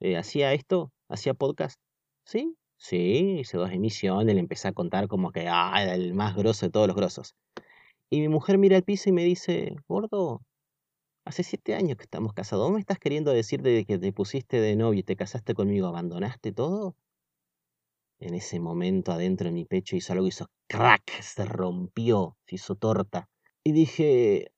eh, 0.00 0.16
hacía 0.16 0.52
esto? 0.52 0.92
Hacía 1.08 1.34
podcast. 1.34 1.80
¿Sí? 2.24 2.56
Sí, 2.76 3.38
hice 3.40 3.58
dos 3.58 3.72
emisiones, 3.72 4.34
le 4.34 4.40
empecé 4.40 4.68
a 4.68 4.72
contar 4.72 5.08
como 5.08 5.32
que 5.32 5.48
ah, 5.48 5.82
era 5.82 5.94
el 5.94 6.14
más 6.14 6.36
grosso 6.36 6.66
de 6.66 6.70
todos 6.70 6.86
los 6.86 6.96
grosos. 6.96 7.34
Y 8.10 8.20
mi 8.20 8.28
mujer 8.28 8.58
mira 8.58 8.76
al 8.76 8.84
piso 8.84 9.10
y 9.10 9.12
me 9.12 9.24
dice, 9.24 9.76
gordo, 9.88 10.42
hace 11.24 11.42
siete 11.42 11.74
años 11.74 11.96
que 11.96 12.04
estamos 12.04 12.32
casados, 12.32 12.66
¿vos 12.66 12.74
me 12.74 12.80
estás 12.80 12.98
queriendo 12.98 13.32
decir 13.32 13.62
de 13.62 13.84
que 13.84 13.98
te 13.98 14.12
pusiste 14.12 14.60
de 14.60 14.76
novio 14.76 15.00
y 15.00 15.02
te 15.02 15.16
casaste 15.16 15.54
conmigo, 15.54 15.88
abandonaste 15.88 16.52
todo? 16.52 16.96
En 18.20 18.34
ese 18.34 18.60
momento 18.60 19.12
adentro 19.12 19.46
de 19.46 19.52
mi 19.52 19.64
pecho 19.64 19.96
hizo 19.96 20.12
algo, 20.12 20.26
hizo 20.26 20.48
crack, 20.68 21.20
se 21.20 21.44
rompió, 21.44 22.36
se 22.46 22.56
hizo 22.56 22.74
torta. 22.76 23.28
Y 23.64 23.72
dije, 23.72 24.52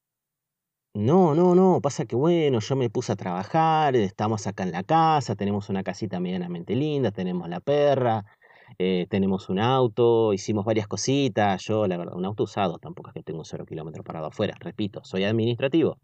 No, 0.94 1.35
no, 1.37 1.54
no, 1.54 1.80
pasa 1.80 2.04
que 2.04 2.16
bueno, 2.16 2.59
yo 2.59 2.75
me 2.75 2.90
puse 2.90 3.12
a 3.12 3.16
trabajar, 3.16 3.94
estamos 3.94 4.47
acá 4.49 4.64
en 4.64 4.73
la 4.73 4.82
casa, 4.82 5.37
tenemos 5.37 5.68
una 5.68 5.85
casita 5.85 6.18
medianamente 6.18 6.75
linda, 6.75 7.12
tenemos 7.12 7.49
la 7.49 7.61
perra, 7.61 8.25
eh, 8.76 9.06
tenemos 9.09 9.49
un 9.49 9.61
auto, 9.61 10.32
hicimos 10.32 10.64
varias 10.64 10.88
cositas, 10.88 11.62
yo 11.64 11.87
la 11.87 11.97
verdad, 11.97 12.16
un 12.16 12.25
auto 12.25 12.42
usado, 12.42 12.78
tampoco 12.78 13.11
es 13.11 13.14
que 13.14 13.23
tengo 13.23 13.38
un 13.38 13.44
cero 13.44 13.64
kilómetro 13.66 14.02
parado 14.02 14.26
afuera, 14.26 14.54
repito, 14.59 15.00
soy 15.04 15.23
administrativo. 15.25 15.97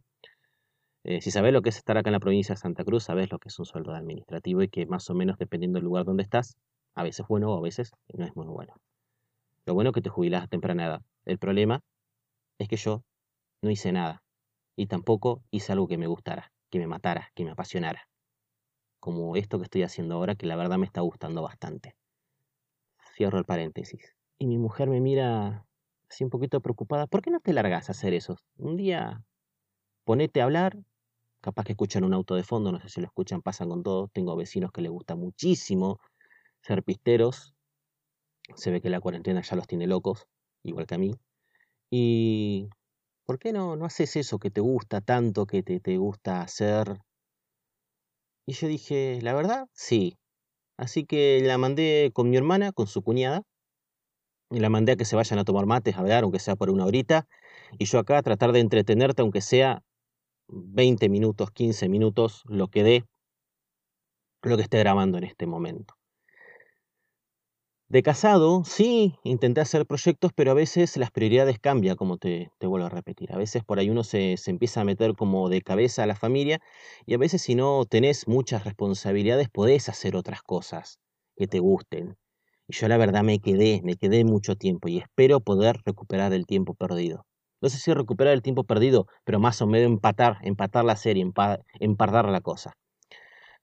Eh, 1.05 1.21
si 1.21 1.31
sabes 1.33 1.53
lo 1.53 1.63
que 1.63 1.71
es 1.71 1.77
estar 1.79 1.97
acá 1.99 2.11
en 2.11 2.15
la 2.15 2.21
provincia 2.21 2.55
de 2.55 2.61
Santa 2.61 2.85
Cruz, 2.85 3.05
sabes 3.05 3.31
lo 3.33 3.39
que 3.41 3.49
es 3.49 3.59
un 3.59 3.65
sueldo 3.67 3.93
administrativo 3.93 4.63
y 4.63 4.69
que 4.69 4.87
más 4.87 5.11
o 5.11 5.15
menos 5.15 5.37
dependiendo 5.37 5.79
del 5.79 5.85
lugar 5.85 6.05
donde 6.05 6.23
estás, 6.23 6.57
a 6.95 7.03
veces 7.03 7.27
bueno 7.29 7.53
o 7.53 7.59
a 7.59 7.61
veces 7.61 7.91
no 8.13 8.25
es 8.25 8.37
muy 8.37 8.47
bueno. 8.47 8.75
Lo 9.67 9.75
bueno 9.75 9.91
es 9.91 9.95
que 9.95 10.03
te 10.03 10.11
jubilás 10.11 10.45
a 10.45 10.49
temprana 10.49 10.87
edad. 10.87 11.03
El 11.25 11.39
problema 11.39 11.81
es 12.59 12.69
que 12.69 12.77
yo 12.77 13.03
no 13.63 13.71
hice 13.71 13.93
nada 13.93 14.23
y 14.77 14.87
tampoco 14.87 15.43
hice 15.51 15.73
algo 15.73 15.89
que 15.89 15.99
me 15.99 16.07
gustara, 16.07 16.53
que 16.71 16.79
me 16.79 16.87
matara, 16.87 17.33
que 17.35 17.45
me 17.45 17.51
apasionara. 17.51 18.09
Como 19.01 19.37
esto 19.37 19.59
que 19.59 19.65
estoy 19.65 19.83
haciendo 19.83 20.15
ahora, 20.15 20.35
que 20.35 20.47
la 20.47 20.57
verdad 20.57 20.79
me 20.79 20.87
está 20.87 21.01
gustando 21.01 21.43
bastante. 21.43 21.97
Cierro 23.15 23.39
el 23.39 23.45
paréntesis. 23.45 24.15
Y 24.39 24.47
mi 24.47 24.59
mujer 24.59 24.89
me 24.89 25.01
mira 25.01 25.67
así 26.11 26.25
un 26.25 26.31
poquito 26.31 26.61
preocupada. 26.61 27.07
¿Por 27.07 27.23
qué 27.23 27.31
no 27.31 27.41
te 27.41 27.53
largas 27.53 27.89
a 27.89 27.93
hacer 27.93 28.15
eso? 28.15 28.37
Un 28.59 28.77
día 28.77 29.25
ponete 30.05 30.41
a 30.41 30.45
hablar. 30.45 30.77
Capaz 31.41 31.65
que 31.65 31.73
escuchan 31.73 32.05
un 32.05 32.15
auto 32.15 32.35
de 32.35 32.43
fondo, 32.43 32.73
no 32.73 32.81
sé 32.81 32.89
si 32.89 33.01
lo 33.01 33.07
escuchan, 33.07 33.43
pasan 33.43 33.69
con 33.69 33.83
todo. 33.83 34.09
Tengo 34.09 34.37
vecinos 34.37 34.73
que 34.73 34.83
les 34.83 34.91
gusta 34.91 35.15
muchísimo 35.15 36.01
ser 36.61 36.83
pisteros 36.83 37.57
se 38.55 38.71
ve 38.71 38.81
que 38.81 38.91
la 38.91 39.01
cuarentena 39.01 39.43
ya 39.43 39.57
los 39.57 39.67
tiene 39.67 39.87
locos, 39.87 40.27
igual 40.63 40.87
que 40.87 40.95
a 40.95 40.99
mí. 40.99 41.15
Y 41.91 42.69
¿por 43.27 43.39
qué 43.39 43.53
no, 43.53 43.77
no 43.77 43.85
haces 43.85 44.17
eso 44.17 44.39
que 44.39 44.51
te 44.51 44.61
gusta 44.61 45.01
tanto, 45.01 45.47
que 45.47 45.63
te, 45.63 45.81
te 45.81 45.97
gusta 45.99 46.41
hacer? 46.43 46.99
Y 48.47 48.53
yo 48.53 48.69
dije, 48.69 49.19
la 49.23 49.35
verdad, 49.35 49.67
sí. 49.73 50.17
Así 50.79 51.05
que 51.05 51.41
la 51.43 51.59
mandé 51.59 52.11
con 52.15 52.31
mi 52.31 52.37
hermana, 52.37 52.73
con 52.73 52.87
su 52.87 53.03
cuñada, 53.03 53.43
y 54.51 54.61
la 54.61 54.71
mandé 54.71 54.93
a 54.93 54.97
que 54.97 55.05
se 55.05 55.17
vayan 55.17 55.39
a 55.39 55.45
tomar 55.45 55.67
mates, 55.67 55.97
a 55.97 56.01
hablar, 56.01 56.23
aunque 56.23 56.39
sea 56.39 56.57
por 56.57 56.71
una 56.71 56.87
horita, 56.87 57.27
y 57.79 57.87
yo 57.87 57.99
acá 57.99 58.19
a 58.19 58.23
tratar 58.23 58.53
de 58.53 58.61
entretenerte, 58.61 59.23
aunque 59.23 59.41
sea 59.41 59.83
20 60.49 61.09
minutos, 61.09 61.51
15 61.51 61.89
minutos, 61.89 62.43
lo 62.47 62.69
que 62.69 62.85
dé, 62.85 63.05
lo 64.43 64.57
que 64.57 64.63
esté 64.63 64.79
grabando 64.79 65.19
en 65.19 65.25
este 65.25 65.47
momento. 65.47 65.95
De 67.89 68.03
casado, 68.03 68.63
sí, 68.65 69.15
intenté 69.25 69.61
hacer 69.61 69.87
proyectos, 69.87 70.33
pero 70.35 70.51
a 70.51 70.55
veces 70.55 70.97
las 70.97 71.11
prioridades 71.13 71.59
cambian, 71.61 71.97
como 71.97 72.17
te, 72.19 72.51
te 72.59 72.67
vuelvo 72.67 72.87
a 72.87 72.91
repetir. 72.91 73.33
A 73.33 73.37
veces 73.39 73.63
por 73.65 73.79
ahí 73.79 73.91
uno 73.91 74.03
se, 74.05 74.37
se 74.37 74.51
empieza 74.51 74.81
a 74.81 74.85
meter 74.85 75.15
como 75.15 75.49
de 75.49 75.63
cabeza 75.63 76.03
a 76.03 76.07
la 76.07 76.17
familia 76.17 76.61
y 77.07 77.15
a 77.15 77.19
veces 77.19 77.43
si 77.43 77.55
no 77.55 77.85
tenés 77.89 78.27
muchas 78.29 78.65
responsabilidades 78.65 79.49
podés 79.51 79.89
hacer 79.89 80.17
otras 80.17 80.43
cosas 80.43 80.99
que 81.37 81.47
te 81.47 81.61
gusten. 81.61 82.17
Y 82.69 82.75
yo 82.75 82.89
la 82.89 82.97
verdad 82.99 83.23
me 83.23 83.39
quedé, 83.41 83.81
me 83.85 83.97
quedé 83.97 84.25
mucho 84.25 84.57
tiempo 84.57 84.89
y 84.89 84.99
espero 84.99 85.41
poder 85.41 85.81
recuperar 85.85 86.33
el 86.33 86.47
tiempo 86.47 86.75
perdido. 86.75 87.25
No 87.61 87.69
sé 87.69 87.79
si 87.79 87.93
recuperar 87.95 88.35
el 88.35 88.43
tiempo 88.43 88.65
perdido, 88.65 89.07
pero 89.25 89.39
más 89.41 89.63
o 89.63 89.67
menos 89.69 89.93
empatar, 89.93 90.39
empatar 90.43 90.85
la 90.85 90.97
serie, 90.97 91.25
empatar 91.81 92.29
la 92.29 92.41
cosa. 92.41 92.73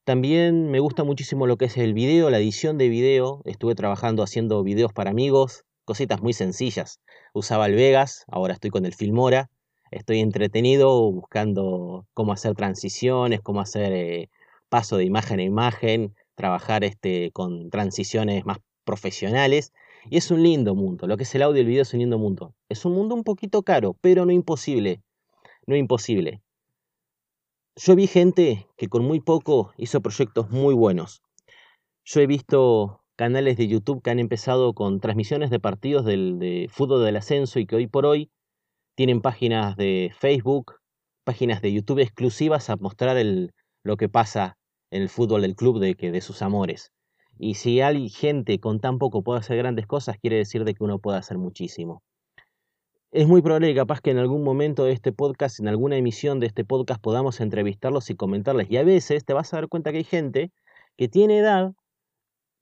También 0.05 0.69
me 0.69 0.81
gusta 0.81 1.05
muchísimo 1.05 1.47
lo 1.47 1.55
que 1.55 1.63
es 1.65 1.77
el 1.77 1.93
video, 1.93 2.29
la 2.29 2.37
edición 2.37 2.77
de 2.77 2.89
video. 2.89 3.41
Estuve 3.45 3.73
trabajando 3.73 4.21
haciendo 4.21 4.61
videos 4.61 4.91
para 4.91 5.11
amigos, 5.11 5.63
cositas 5.85 6.21
muy 6.21 6.33
sencillas. 6.33 6.99
Usaba 7.33 7.67
el 7.67 7.75
Vegas, 7.75 8.25
ahora 8.27 8.53
estoy 8.53 8.69
con 8.69 8.85
el 8.85 8.93
Filmora. 8.93 9.49
Estoy 9.91 10.19
entretenido 10.19 11.09
buscando 11.09 12.05
cómo 12.13 12.33
hacer 12.33 12.53
transiciones, 12.53 13.39
cómo 13.39 13.61
hacer 13.61 13.93
eh, 13.93 14.29
paso 14.67 14.97
de 14.97 15.05
imagen 15.05 15.39
a 15.39 15.43
imagen, 15.43 16.13
trabajar 16.35 16.83
este, 16.83 17.31
con 17.31 17.69
transiciones 17.69 18.45
más 18.45 18.57
profesionales. 18.83 19.71
Y 20.09 20.17
es 20.17 20.31
un 20.31 20.43
lindo 20.43 20.75
mundo. 20.75 21.07
Lo 21.07 21.15
que 21.15 21.23
es 21.23 21.33
el 21.33 21.43
audio 21.43 21.59
y 21.59 21.61
el 21.61 21.67
video 21.67 21.83
es 21.83 21.93
un 21.93 22.01
lindo 22.01 22.17
mundo. 22.17 22.53
Es 22.67 22.83
un 22.83 22.91
mundo 22.91 23.15
un 23.15 23.23
poquito 23.23 23.63
caro, 23.63 23.95
pero 24.01 24.25
no 24.25 24.33
imposible. 24.33 25.01
No 25.65 25.77
imposible. 25.77 26.42
Yo 27.75 27.95
vi 27.95 28.05
gente 28.05 28.67
que 28.77 28.87
con 28.87 29.03
muy 29.03 29.19
poco 29.19 29.73
hizo 29.77 29.99
proyectos 29.99 30.51
muy 30.51 30.75
buenos. 30.75 31.23
Yo 32.05 32.21
he 32.21 32.27
visto 32.27 33.01
canales 33.15 33.57
de 33.57 33.67
YouTube 33.67 34.03
que 34.03 34.11
han 34.11 34.19
empezado 34.19 34.73
con 34.75 34.99
transmisiones 34.99 35.49
de 35.49 35.59
partidos 35.59 36.05
del, 36.05 36.37
de 36.37 36.67
fútbol 36.71 37.03
del 37.03 37.15
ascenso 37.15 37.57
y 37.57 37.65
que 37.65 37.75
hoy 37.75 37.87
por 37.87 38.05
hoy 38.05 38.29
tienen 38.95 39.21
páginas 39.21 39.75
de 39.75 40.13
Facebook, 40.15 40.75
páginas 41.23 41.63
de 41.63 41.73
YouTube 41.73 41.97
exclusivas 41.97 42.69
a 42.69 42.75
mostrar 42.75 43.17
el, 43.17 43.53
lo 43.83 43.97
que 43.97 44.07
pasa 44.07 44.55
en 44.91 45.01
el 45.01 45.09
fútbol 45.09 45.41
del 45.41 45.55
club 45.55 45.79
de, 45.79 45.95
que, 45.95 46.11
de 46.11 46.21
sus 46.21 46.43
amores. 46.43 46.91
Y 47.39 47.55
si 47.55 47.81
hay 47.81 48.07
gente 48.09 48.59
con 48.59 48.81
tan 48.81 48.99
poco 48.99 49.23
puede 49.23 49.39
hacer 49.39 49.57
grandes 49.57 49.87
cosas, 49.87 50.17
quiere 50.21 50.37
decir 50.37 50.63
de 50.63 50.75
que 50.75 50.83
uno 50.83 50.99
puede 50.99 51.17
hacer 51.17 51.39
muchísimo. 51.39 52.03
Es 53.13 53.27
muy 53.27 53.43
probable 53.43 53.67
que 53.67 53.75
capaz 53.75 54.01
que 54.01 54.09
en 54.09 54.17
algún 54.17 54.43
momento 54.43 54.85
de 54.85 54.91
este 54.91 55.11
podcast, 55.11 55.59
en 55.59 55.67
alguna 55.67 55.97
emisión 55.97 56.39
de 56.39 56.47
este 56.47 56.65
podcast, 56.65 56.99
podamos 56.99 57.41
entrevistarlos 57.41 58.09
y 58.09 58.15
comentarles. 58.15 58.71
Y 58.71 58.77
a 58.77 58.83
veces 58.83 59.23
te 59.23 59.33
vas 59.33 59.53
a 59.53 59.57
dar 59.57 59.67
cuenta 59.67 59.91
que 59.91 59.99
hay 59.99 60.03
gente 60.03 60.51
que 60.97 61.07
tiene 61.07 61.37
edad, 61.37 61.73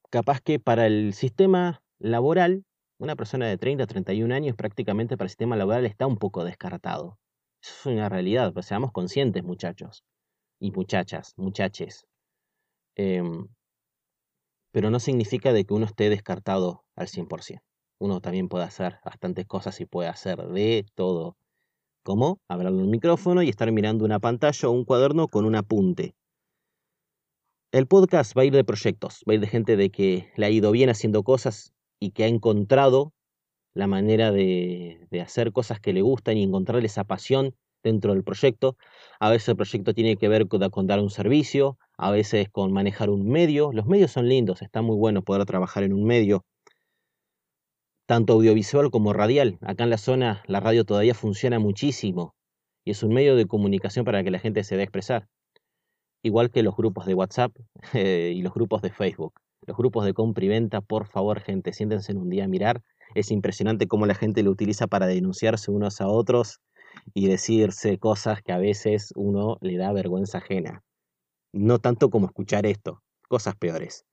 capaz 0.09 0.41
que 0.41 0.59
para 0.59 0.87
el 0.87 1.13
sistema 1.13 1.81
laboral, 1.99 2.65
una 2.97 3.15
persona 3.15 3.47
de 3.47 3.57
30, 3.57 3.87
31 3.87 4.35
años 4.35 4.57
prácticamente 4.57 5.15
para 5.15 5.27
el 5.27 5.29
sistema 5.29 5.55
laboral 5.55 5.85
está 5.85 6.05
un 6.05 6.17
poco 6.17 6.43
descartado. 6.43 7.17
Eso 7.63 7.73
es 7.79 7.85
una 7.85 8.09
realidad, 8.09 8.51
pues 8.51 8.65
seamos 8.65 8.91
conscientes 8.91 9.45
muchachos 9.45 10.03
y 10.59 10.71
muchachas, 10.71 11.33
muchaches. 11.37 12.05
Em, 12.95 13.47
pero 14.73 14.89
no 14.89 14.99
significa 14.99 15.53
de 15.53 15.63
que 15.63 15.73
uno 15.73 15.85
esté 15.85 16.09
descartado 16.09 16.83
al 16.97 17.07
100% 17.07 17.61
uno 18.01 18.19
también 18.19 18.49
puede 18.49 18.65
hacer 18.65 18.99
bastantes 19.05 19.45
cosas 19.45 19.79
y 19.79 19.85
puede 19.85 20.09
hacer 20.09 20.39
de 20.47 20.87
todo. 20.95 21.37
Como 22.03 22.39
hablar 22.47 22.73
un 22.73 22.89
micrófono 22.89 23.43
y 23.43 23.49
estar 23.49 23.71
mirando 23.71 24.05
una 24.05 24.19
pantalla 24.19 24.69
o 24.69 24.71
un 24.71 24.85
cuaderno 24.85 25.27
con 25.27 25.45
un 25.45 25.55
apunte. 25.55 26.15
El 27.71 27.85
podcast 27.85 28.35
va 28.35 28.41
a 28.41 28.45
ir 28.45 28.53
de 28.53 28.63
proyectos, 28.63 29.23
va 29.29 29.33
a 29.33 29.35
ir 29.35 29.39
de 29.39 29.47
gente 29.47 29.77
de 29.77 29.91
que 29.91 30.31
le 30.35 30.47
ha 30.47 30.49
ido 30.49 30.71
bien 30.71 30.89
haciendo 30.89 31.21
cosas 31.21 31.73
y 31.99 32.09
que 32.09 32.23
ha 32.23 32.27
encontrado 32.27 33.13
la 33.75 33.85
manera 33.85 34.31
de, 34.31 35.07
de 35.11 35.21
hacer 35.21 35.51
cosas 35.51 35.79
que 35.79 35.93
le 35.93 36.01
gustan 36.01 36.37
y 36.37 36.43
encontrar 36.43 36.83
esa 36.83 37.03
pasión 37.03 37.55
dentro 37.83 38.15
del 38.15 38.23
proyecto. 38.23 38.77
A 39.19 39.29
veces 39.29 39.49
el 39.49 39.57
proyecto 39.57 39.93
tiene 39.93 40.17
que 40.17 40.27
ver 40.27 40.47
con, 40.47 40.87
dar 40.87 40.99
un 40.99 41.11
servicio, 41.11 41.77
a 41.97 42.09
veces 42.09 42.49
con 42.49 42.73
manejar 42.73 43.11
un 43.11 43.29
medio. 43.29 43.71
Los 43.73 43.85
medios 43.85 44.11
son 44.11 44.27
lindos, 44.27 44.63
está 44.63 44.81
muy 44.81 44.95
bueno 44.97 45.21
poder 45.21 45.45
trabajar 45.45 45.83
en 45.83 45.93
un 45.93 46.03
medio 46.03 46.43
tanto 48.11 48.33
audiovisual 48.33 48.91
como 48.91 49.13
radial. 49.13 49.57
Acá 49.61 49.85
en 49.85 49.89
la 49.89 49.97
zona 49.97 50.43
la 50.45 50.59
radio 50.59 50.83
todavía 50.83 51.13
funciona 51.13 51.59
muchísimo 51.59 52.35
y 52.83 52.91
es 52.91 53.03
un 53.03 53.13
medio 53.13 53.37
de 53.37 53.45
comunicación 53.45 54.03
para 54.03 54.21
que 54.21 54.31
la 54.31 54.39
gente 54.39 54.65
se 54.65 54.75
dé 54.75 54.81
a 54.81 54.83
expresar. 54.83 55.29
Igual 56.21 56.51
que 56.51 56.61
los 56.61 56.75
grupos 56.75 57.05
de 57.05 57.13
WhatsApp 57.13 57.55
eh, 57.93 58.33
y 58.35 58.41
los 58.41 58.53
grupos 58.53 58.81
de 58.81 58.89
Facebook. 58.89 59.35
Los 59.65 59.77
grupos 59.77 60.03
de 60.03 60.13
compra 60.13 60.43
y 60.43 60.49
venta, 60.49 60.81
por 60.81 61.07
favor, 61.07 61.39
gente, 61.39 61.71
siéntense 61.71 62.11
en 62.11 62.17
un 62.17 62.29
día 62.29 62.43
a 62.43 62.47
mirar. 62.49 62.83
Es 63.15 63.31
impresionante 63.31 63.87
cómo 63.87 64.05
la 64.05 64.15
gente 64.15 64.43
lo 64.43 64.51
utiliza 64.51 64.87
para 64.87 65.07
denunciarse 65.07 65.71
unos 65.71 66.01
a 66.01 66.09
otros 66.09 66.59
y 67.13 67.29
decirse 67.29 67.97
cosas 67.97 68.41
que 68.41 68.51
a 68.51 68.57
veces 68.57 69.13
uno 69.15 69.55
le 69.61 69.77
da 69.77 69.93
vergüenza 69.93 70.39
ajena. 70.39 70.83
No 71.53 71.79
tanto 71.79 72.09
como 72.09 72.25
escuchar 72.25 72.65
esto, 72.65 73.03
cosas 73.29 73.55
peores. 73.55 74.03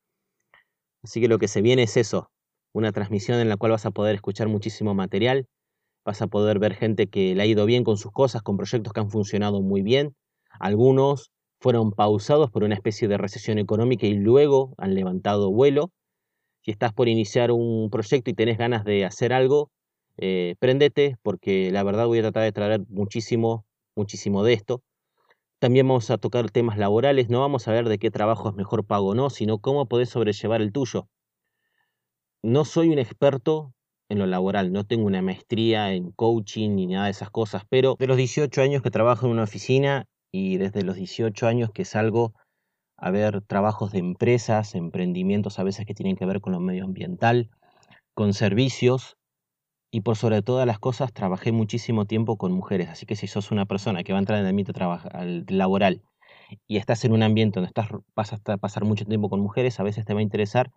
Así 1.02 1.20
que 1.20 1.26
lo 1.26 1.38
que 1.40 1.48
se 1.48 1.62
viene 1.62 1.82
es 1.82 1.96
eso, 1.96 2.30
una 2.72 2.92
transmisión 2.92 3.40
en 3.40 3.48
la 3.48 3.56
cual 3.56 3.72
vas 3.72 3.86
a 3.86 3.90
poder 3.90 4.14
escuchar 4.14 4.48
muchísimo 4.48 4.94
material, 4.94 5.46
vas 6.04 6.22
a 6.22 6.26
poder 6.26 6.58
ver 6.58 6.74
gente 6.74 7.06
que 7.06 7.34
le 7.34 7.42
ha 7.42 7.46
ido 7.46 7.66
bien 7.66 7.84
con 7.84 7.96
sus 7.96 8.12
cosas, 8.12 8.42
con 8.42 8.56
proyectos 8.56 8.92
que 8.92 9.00
han 9.00 9.10
funcionado 9.10 9.62
muy 9.62 9.82
bien. 9.82 10.14
Algunos 10.60 11.30
fueron 11.60 11.92
pausados 11.92 12.50
por 12.50 12.64
una 12.64 12.74
especie 12.74 13.08
de 13.08 13.18
recesión 13.18 13.58
económica 13.58 14.06
y 14.06 14.14
luego 14.14 14.74
han 14.78 14.94
levantado 14.94 15.50
vuelo. 15.50 15.90
Si 16.62 16.70
estás 16.70 16.92
por 16.92 17.08
iniciar 17.08 17.50
un 17.50 17.90
proyecto 17.90 18.30
y 18.30 18.34
tenés 18.34 18.58
ganas 18.58 18.84
de 18.84 19.04
hacer 19.04 19.32
algo, 19.32 19.70
eh, 20.16 20.56
prendete 20.58 21.16
porque 21.22 21.70
la 21.70 21.82
verdad 21.82 22.06
voy 22.06 22.18
a 22.18 22.22
tratar 22.22 22.44
de 22.44 22.52
traer 22.52 22.80
muchísimo, 22.88 23.64
muchísimo 23.96 24.44
de 24.44 24.54
esto. 24.54 24.82
También 25.60 25.88
vamos 25.88 26.10
a 26.10 26.18
tocar 26.18 26.50
temas 26.50 26.78
laborales, 26.78 27.28
no 27.30 27.40
vamos 27.40 27.68
a 27.68 27.72
ver 27.72 27.88
de 27.88 27.98
qué 27.98 28.10
trabajo 28.10 28.48
es 28.48 28.54
mejor 28.54 28.84
pago 28.84 29.08
o 29.08 29.14
no, 29.14 29.30
sino 29.30 29.58
cómo 29.58 29.86
podés 29.86 30.10
sobrellevar 30.10 30.62
el 30.62 30.72
tuyo. 30.72 31.08
No 32.42 32.64
soy 32.64 32.90
un 32.90 32.98
experto 32.98 33.74
en 34.08 34.18
lo 34.18 34.26
laboral, 34.26 34.72
no 34.72 34.84
tengo 34.84 35.06
una 35.06 35.22
maestría 35.22 35.92
en 35.92 36.12
coaching 36.12 36.76
ni 36.76 36.86
nada 36.86 37.06
de 37.06 37.10
esas 37.10 37.30
cosas, 37.30 37.64
pero 37.68 37.96
de 37.98 38.06
los 38.06 38.16
18 38.16 38.62
años 38.62 38.80
que 38.82 38.90
trabajo 38.90 39.26
en 39.26 39.32
una 39.32 39.42
oficina 39.42 40.06
y 40.32 40.56
desde 40.56 40.82
los 40.82 40.96
18 40.96 41.46
años 41.46 41.70
que 41.72 41.84
salgo 41.84 42.32
a 42.96 43.10
ver 43.10 43.42
trabajos 43.42 43.92
de 43.92 43.98
empresas, 43.98 44.74
emprendimientos 44.74 45.58
a 45.58 45.64
veces 45.64 45.84
que 45.84 45.94
tienen 45.94 46.16
que 46.16 46.26
ver 46.26 46.40
con 46.40 46.52
lo 46.52 46.60
medioambiental, 46.60 47.50
con 48.14 48.32
servicios, 48.32 49.16
y 49.90 50.02
por 50.02 50.16
sobre 50.16 50.42
todas 50.42 50.66
las 50.66 50.78
cosas 50.78 51.12
trabajé 51.12 51.52
muchísimo 51.52 52.04
tiempo 52.04 52.36
con 52.36 52.52
mujeres, 52.52 52.88
así 52.88 53.06
que 53.06 53.16
si 53.16 53.26
sos 53.26 53.50
una 53.50 53.66
persona 53.66 54.04
que 54.04 54.12
va 54.12 54.18
a 54.18 54.20
entrar 54.20 54.38
en 54.38 54.44
el 54.44 54.50
ambiente 54.50 54.72
laboral 55.52 56.02
y 56.66 56.76
estás 56.76 57.04
en 57.04 57.12
un 57.12 57.22
ambiente 57.22 57.58
donde 57.58 57.68
estás, 57.68 57.88
vas 58.14 58.32
a 58.32 58.38
pasar 58.58 58.84
mucho 58.84 59.04
tiempo 59.06 59.30
con 59.30 59.40
mujeres, 59.40 59.80
a 59.80 59.82
veces 59.82 60.04
te 60.04 60.14
va 60.14 60.20
a 60.20 60.22
interesar 60.22 60.70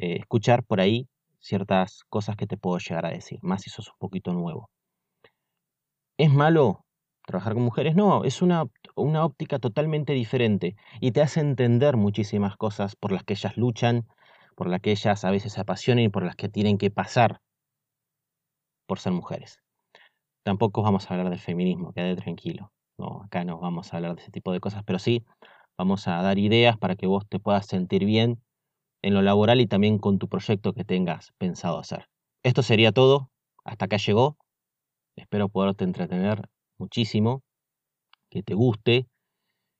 eh, 0.00 0.16
escuchar 0.18 0.64
por 0.64 0.80
ahí 0.80 1.08
ciertas 1.40 2.04
cosas 2.08 2.36
que 2.36 2.46
te 2.46 2.56
puedo 2.56 2.78
llegar 2.78 3.04
a 3.04 3.10
decir, 3.10 3.38
más 3.42 3.60
si 3.62 3.70
sos 3.70 3.88
un 3.88 3.98
poquito 3.98 4.32
nuevo. 4.32 4.70
¿Es 6.18 6.32
malo 6.32 6.86
trabajar 7.26 7.52
con 7.52 7.62
mujeres? 7.62 7.94
No, 7.96 8.24
es 8.24 8.40
una, 8.40 8.64
una 8.94 9.24
óptica 9.26 9.58
totalmente 9.58 10.14
diferente 10.14 10.74
y 11.00 11.12
te 11.12 11.20
hace 11.20 11.40
entender 11.40 11.98
muchísimas 11.98 12.56
cosas 12.56 12.96
por 12.96 13.12
las 13.12 13.24
que 13.24 13.34
ellas 13.34 13.58
luchan, 13.58 14.08
por 14.56 14.68
las 14.68 14.80
que 14.80 14.92
ellas 14.92 15.24
a 15.24 15.30
veces 15.30 15.52
se 15.52 15.60
apasionan 15.60 16.04
y 16.04 16.08
por 16.08 16.24
las 16.24 16.34
que 16.36 16.48
tienen 16.48 16.78
que 16.78 16.90
pasar 16.90 17.40
por 18.86 19.00
ser 19.00 19.12
mujeres. 19.12 19.60
Tampoco 20.44 20.82
vamos 20.82 21.10
a 21.10 21.14
hablar 21.14 21.28
del 21.28 21.38
feminismo, 21.40 21.92
quédate 21.92 22.22
tranquilo. 22.22 22.72
No, 22.96 23.22
acá 23.24 23.44
no 23.44 23.58
vamos 23.58 23.92
a 23.92 23.96
hablar 23.96 24.14
de 24.16 24.22
ese 24.22 24.30
tipo 24.30 24.52
de 24.52 24.60
cosas, 24.60 24.82
pero 24.84 24.98
sí 24.98 25.24
vamos 25.76 26.08
a 26.08 26.22
dar 26.22 26.38
ideas 26.38 26.78
para 26.78 26.96
que 26.96 27.06
vos 27.06 27.26
te 27.28 27.38
puedas 27.38 27.66
sentir 27.66 28.06
bien 28.06 28.42
en 29.02 29.14
lo 29.14 29.22
laboral 29.22 29.60
y 29.60 29.66
también 29.66 29.98
con 29.98 30.18
tu 30.18 30.28
proyecto 30.28 30.72
que 30.72 30.84
tengas 30.84 31.32
pensado 31.38 31.78
hacer. 31.78 32.08
Esto 32.42 32.62
sería 32.62 32.92
todo. 32.92 33.30
Hasta 33.64 33.86
acá 33.86 33.96
llegó. 33.96 34.36
Espero 35.16 35.48
poderte 35.48 35.84
entretener 35.84 36.48
muchísimo, 36.78 37.42
que 38.30 38.42
te 38.42 38.54
guste, 38.54 39.06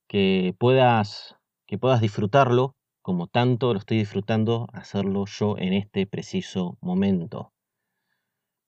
que 0.07 0.55
puedas 0.59 1.37
que 1.67 1.79
puedas 1.79 2.01
disfrutarlo 2.01 2.75
como 3.01 3.29
tanto 3.29 3.73
lo 3.73 3.79
estoy 3.79 3.99
disfrutando 3.99 4.67
hacerlo 4.73 5.25
yo 5.27 5.57
en 5.57 5.73
este 5.73 6.07
preciso 6.07 6.77
momento. 6.81 7.53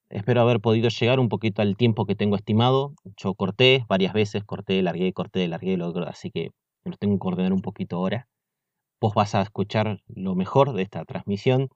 Espero 0.09 0.41
haber 0.41 0.61
podido 0.61 0.89
llegar 0.89 1.21
un 1.21 1.29
poquito 1.29 1.63
al 1.63 1.77
tiempo 1.77 2.07
que 2.07 2.15
tengo 2.15 2.37
estimado. 2.37 2.95
Yo 3.17 3.35
corté 3.35 3.85
varias 3.89 4.13
veces, 4.13 4.45
corté, 4.45 4.83
largué, 4.83 5.13
corté, 5.13 5.49
largué, 5.49 5.79
así 6.07 6.31
que 6.31 6.51
lo 6.85 6.97
tengo 6.97 7.19
que 7.19 7.29
ordenar 7.29 7.53
un 7.53 7.63
poquito 7.63 7.97
ahora. 7.97 8.29
Vos 9.03 9.15
vas 9.15 9.35
a 9.35 9.43
escuchar 9.43 9.99
lo 10.07 10.37
mejor 10.37 10.75
de 10.75 10.83
esta 10.83 11.05
transmisión. 11.05 11.71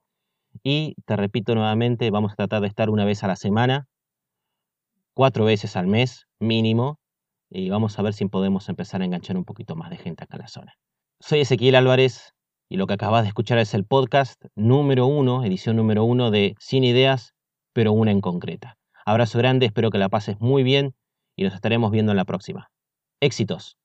Y 0.63 0.95
te 1.05 1.17
repito 1.17 1.55
nuevamente, 1.55 2.09
vamos 2.09 2.31
a 2.31 2.35
tratar 2.35 2.61
de 2.61 2.69
estar 2.69 2.89
una 2.89 3.03
vez 3.03 3.21
a 3.21 3.27
la 3.27 3.35
semana, 3.35 3.85
cuatro 5.13 5.43
veces 5.43 5.75
al 5.75 5.87
mes 5.87 6.25
mínimo, 6.39 6.99
y 7.49 7.69
vamos 7.69 7.99
a 7.99 8.01
ver 8.01 8.13
si 8.13 8.25
podemos 8.27 8.69
empezar 8.69 9.01
a 9.01 9.05
enganchar 9.05 9.35
un 9.35 9.43
poquito 9.43 9.75
más 9.75 9.89
de 9.89 9.97
gente 9.97 10.23
acá 10.23 10.37
en 10.37 10.41
la 10.43 10.47
zona. 10.47 10.73
Soy 11.19 11.41
Ezequiel 11.41 11.75
Álvarez 11.75 12.33
y 12.69 12.77
lo 12.77 12.87
que 12.87 12.93
acabas 12.93 13.23
de 13.23 13.27
escuchar 13.27 13.57
es 13.57 13.73
el 13.73 13.83
podcast 13.83 14.41
número 14.55 15.05
uno, 15.05 15.43
edición 15.43 15.75
número 15.75 16.05
uno 16.05 16.31
de 16.31 16.55
Sin 16.59 16.85
Ideas 16.85 17.33
pero 17.73 17.91
una 17.91 18.11
en 18.11 18.21
concreta. 18.21 18.77
Abrazo 19.05 19.37
grande, 19.37 19.65
espero 19.65 19.91
que 19.91 19.97
la 19.97 20.07
pases 20.07 20.39
muy 20.39 20.63
bien 20.63 20.95
y 21.35 21.43
nos 21.43 21.53
estaremos 21.53 21.91
viendo 21.91 22.13
en 22.13 22.17
la 22.17 22.25
próxima. 22.25 22.71
Éxitos. 23.19 23.77